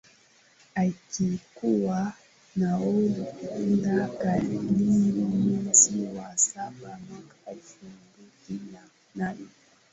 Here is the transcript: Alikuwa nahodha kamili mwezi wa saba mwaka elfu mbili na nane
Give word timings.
Alikuwa 0.75 2.13
nahodha 2.55 4.07
kamili 4.07 5.11
mwezi 5.11 6.01
wa 6.01 6.37
saba 6.37 6.99
mwaka 7.09 7.51
elfu 7.51 7.85
mbili 8.21 8.71
na 8.73 8.79
nane 9.15 9.47